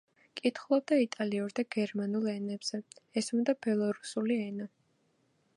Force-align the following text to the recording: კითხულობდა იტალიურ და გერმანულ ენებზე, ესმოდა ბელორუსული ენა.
კითხულობდა 0.39 0.97
იტალიურ 1.01 1.53
და 1.59 1.65
გერმანულ 1.77 2.27
ენებზე, 2.33 2.81
ესმოდა 3.23 3.59
ბელორუსული 3.67 4.43
ენა. 4.51 4.73